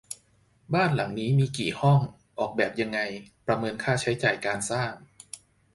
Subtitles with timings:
[0.73, 1.99] บ้านหลังนี้มีกี่ห้อง
[2.39, 2.99] ออกแบบยังไง
[3.47, 4.91] ประเมินค่าใช้จ่ายการสร้าง